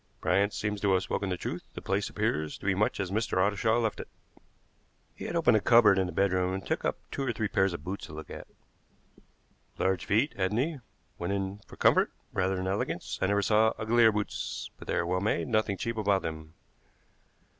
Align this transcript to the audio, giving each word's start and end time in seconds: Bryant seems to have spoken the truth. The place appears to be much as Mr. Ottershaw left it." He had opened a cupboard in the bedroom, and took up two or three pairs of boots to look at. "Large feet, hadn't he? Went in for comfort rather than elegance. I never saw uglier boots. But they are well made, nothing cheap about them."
Bryant 0.19 0.51
seems 0.51 0.81
to 0.81 0.91
have 0.93 1.03
spoken 1.03 1.29
the 1.29 1.37
truth. 1.37 1.61
The 1.75 1.79
place 1.83 2.09
appears 2.09 2.57
to 2.57 2.65
be 2.65 2.73
much 2.73 2.99
as 2.99 3.11
Mr. 3.11 3.37
Ottershaw 3.37 3.77
left 3.79 3.99
it." 3.99 4.07
He 5.13 5.25
had 5.25 5.35
opened 5.35 5.57
a 5.57 5.61
cupboard 5.61 5.99
in 5.99 6.07
the 6.07 6.11
bedroom, 6.11 6.55
and 6.55 6.65
took 6.65 6.83
up 6.83 6.97
two 7.11 7.21
or 7.21 7.31
three 7.31 7.47
pairs 7.47 7.71
of 7.71 7.83
boots 7.83 8.07
to 8.07 8.13
look 8.13 8.31
at. 8.31 8.47
"Large 9.77 10.05
feet, 10.05 10.33
hadn't 10.33 10.57
he? 10.57 10.77
Went 11.19 11.33
in 11.33 11.59
for 11.67 11.75
comfort 11.75 12.09
rather 12.33 12.55
than 12.55 12.65
elegance. 12.65 13.19
I 13.21 13.27
never 13.27 13.43
saw 13.43 13.73
uglier 13.77 14.11
boots. 14.11 14.71
But 14.79 14.87
they 14.87 14.95
are 14.95 15.05
well 15.05 15.21
made, 15.21 15.47
nothing 15.49 15.77
cheap 15.77 15.97
about 15.97 16.23
them." 16.23 16.55